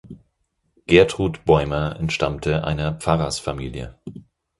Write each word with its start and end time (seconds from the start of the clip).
Gertrud 0.87 1.45
Bäumer 1.45 1.95
entstammte 1.99 2.63
einer 2.63 2.93
Pfarrersfamilie. 2.93 3.99